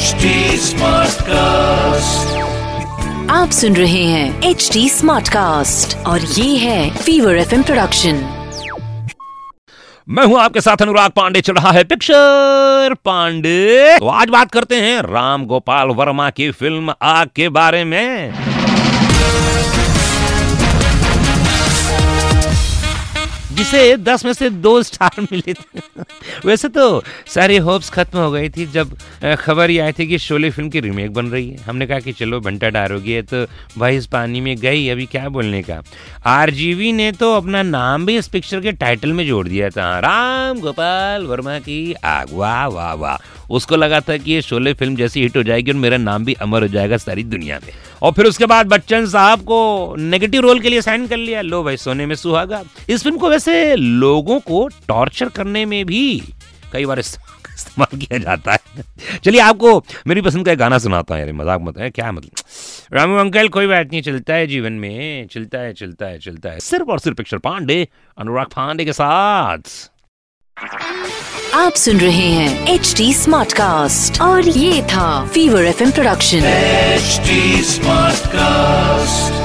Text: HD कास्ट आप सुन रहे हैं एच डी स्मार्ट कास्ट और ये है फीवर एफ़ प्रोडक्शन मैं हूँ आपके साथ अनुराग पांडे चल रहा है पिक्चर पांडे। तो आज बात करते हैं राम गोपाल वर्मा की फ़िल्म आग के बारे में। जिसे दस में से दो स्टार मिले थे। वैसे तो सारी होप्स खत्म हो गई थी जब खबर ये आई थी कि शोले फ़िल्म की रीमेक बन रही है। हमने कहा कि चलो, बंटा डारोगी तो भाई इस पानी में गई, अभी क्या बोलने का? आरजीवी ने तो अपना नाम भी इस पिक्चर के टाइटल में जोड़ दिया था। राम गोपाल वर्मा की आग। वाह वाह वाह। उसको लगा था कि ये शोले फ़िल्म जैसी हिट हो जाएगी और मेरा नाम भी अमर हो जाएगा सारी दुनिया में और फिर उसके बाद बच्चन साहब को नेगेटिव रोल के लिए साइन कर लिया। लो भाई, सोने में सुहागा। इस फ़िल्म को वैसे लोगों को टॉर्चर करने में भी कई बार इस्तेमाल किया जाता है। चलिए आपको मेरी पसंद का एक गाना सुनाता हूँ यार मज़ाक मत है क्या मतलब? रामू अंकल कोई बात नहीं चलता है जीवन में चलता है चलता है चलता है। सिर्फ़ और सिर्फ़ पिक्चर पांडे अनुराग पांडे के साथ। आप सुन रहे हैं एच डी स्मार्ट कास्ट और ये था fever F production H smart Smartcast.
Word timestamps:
HD 0.00 0.28
कास्ट 1.22 2.36
आप 3.30 3.50
सुन 3.50 3.76
रहे 3.76 4.04
हैं 4.04 4.42
एच 4.42 4.70
डी 4.72 4.88
स्मार्ट 4.88 5.28
कास्ट 5.28 6.06
और 6.06 6.20
ये 6.20 6.56
है 6.56 6.90
फीवर 6.90 7.36
एफ़ 7.36 7.54
प्रोडक्शन 7.62 8.14
मैं 10.08 10.24
हूँ 10.24 10.40
आपके 10.40 10.60
साथ 10.60 10.82
अनुराग 10.82 11.10
पांडे 11.10 11.40
चल 11.40 11.52
रहा 11.52 11.72
है 11.72 11.84
पिक्चर 11.84 12.94
पांडे। 13.04 13.98
तो 13.98 14.08
आज 14.08 14.28
बात 14.28 14.50
करते 14.50 14.76
हैं 14.76 15.02
राम 15.02 15.46
गोपाल 15.46 15.88
वर्मा 15.88 16.30
की 16.30 16.50
फ़िल्म 16.50 16.94
आग 17.02 17.28
के 17.36 17.48
बारे 17.48 17.84
में। 17.84 18.34
जिसे 23.60 23.96
दस 23.96 24.24
में 24.24 24.32
से 24.32 24.48
दो 24.50 24.82
स्टार 24.82 25.20
मिले 25.32 25.52
थे। 25.52 25.80
वैसे 26.44 26.68
तो 26.68 27.04
सारी 27.26 27.56
होप्स 27.56 27.90
खत्म 27.90 28.18
हो 28.18 28.30
गई 28.30 28.48
थी 28.48 28.66
जब 28.66 28.96
खबर 29.40 29.70
ये 29.70 29.78
आई 29.78 29.92
थी 29.92 30.06
कि 30.06 30.18
शोले 30.18 30.50
फ़िल्म 30.50 30.68
की 30.70 30.80
रीमेक 30.80 31.12
बन 31.14 31.26
रही 31.26 31.50
है। 31.50 31.56
हमने 31.56 31.86
कहा 31.86 31.98
कि 32.00 32.12
चलो, 32.12 32.40
बंटा 32.40 32.68
डारोगी 32.68 33.20
तो 33.22 33.44
भाई 33.78 33.96
इस 33.96 34.06
पानी 34.06 34.40
में 34.40 34.56
गई, 34.56 34.88
अभी 34.88 35.06
क्या 35.06 35.28
बोलने 35.28 35.62
का? 35.62 35.82
आरजीवी 36.26 36.92
ने 36.92 37.10
तो 37.12 37.32
अपना 37.34 37.62
नाम 37.62 38.06
भी 38.06 38.16
इस 38.18 38.28
पिक्चर 38.28 38.60
के 38.60 38.72
टाइटल 38.72 39.12
में 39.12 39.26
जोड़ 39.26 39.46
दिया 39.48 39.70
था। 39.70 39.98
राम 39.98 40.60
गोपाल 40.60 41.26
वर्मा 41.26 41.58
की 41.58 41.92
आग। 42.04 42.28
वाह 42.32 42.66
वाह 42.66 42.92
वाह। 42.94 43.16
उसको 43.50 43.76
लगा 43.76 44.00
था 44.00 44.16
कि 44.16 44.32
ये 44.32 44.42
शोले 44.42 44.72
फ़िल्म 44.74 44.96
जैसी 44.96 45.22
हिट 45.22 45.36
हो 45.36 45.42
जाएगी 45.42 45.70
और 45.70 45.76
मेरा 45.76 45.96
नाम 45.96 46.24
भी 46.24 46.34
अमर 46.34 46.62
हो 46.62 46.68
जाएगा 46.68 46.96
सारी 46.96 47.22
दुनिया 47.22 47.58
में 47.66 47.72
और 48.02 48.12
फिर 48.12 48.26
उसके 48.26 48.46
बाद 48.46 48.66
बच्चन 48.66 49.06
साहब 49.06 49.40
को 49.40 49.94
नेगेटिव 49.98 50.40
रोल 50.40 50.60
के 50.60 50.68
लिए 50.68 50.80
साइन 50.80 51.06
कर 51.06 51.16
लिया। 51.16 51.40
लो 51.40 51.62
भाई, 51.62 51.76
सोने 51.76 52.06
में 52.06 52.14
सुहागा। 52.14 52.62
इस 52.88 53.02
फ़िल्म 53.02 53.16
को 53.16 53.30
वैसे 53.30 53.49
लोगों 53.76 54.38
को 54.40 54.66
टॉर्चर 54.88 55.28
करने 55.28 55.64
में 55.66 55.84
भी 55.86 56.22
कई 56.72 56.86
बार 56.86 56.98
इस्तेमाल 56.98 57.98
किया 57.98 58.18
जाता 58.18 58.52
है। 58.52 58.58
चलिए 59.24 59.40
आपको 59.40 59.84
मेरी 60.06 60.20
पसंद 60.20 60.46
का 60.46 60.52
एक 60.52 60.58
गाना 60.58 60.78
सुनाता 60.78 61.14
हूँ 61.14 61.22
यार 61.22 61.32
मज़ाक 61.32 61.60
मत 61.60 61.78
है 61.78 61.90
क्या 61.90 62.12
मतलब? 62.12 62.44
रामू 62.92 63.16
अंकल 63.18 63.48
कोई 63.48 63.66
बात 63.66 63.88
नहीं 63.92 64.02
चलता 64.02 64.34
है 64.34 64.46
जीवन 64.46 64.72
में 64.72 65.26
चलता 65.26 65.58
है 65.58 65.72
चलता 65.72 66.06
है 66.06 66.18
चलता 66.18 66.50
है। 66.50 66.60
सिर्फ़ 66.60 66.90
और 66.90 66.98
सिर्फ़ 66.98 67.16
पिक्चर 67.16 67.38
पांडे 67.38 67.86
अनुराग 68.18 68.46
पांडे 68.46 68.84
के 68.84 68.92
साथ। 68.92 69.90
आप 71.54 71.74
सुन 71.74 72.00
रहे 72.00 72.28
हैं 72.28 72.68
एच 72.68 72.94
डी 72.96 73.12
स्मार्ट 73.14 73.52
कास्ट 73.52 74.20
और 74.20 74.48
ये 74.48 74.82
था 74.82 75.26
fever 75.26 75.64
F 75.64 75.82
production 75.90 76.44
H 76.44 77.20
smart 77.66 78.20
Smartcast. 78.20 79.39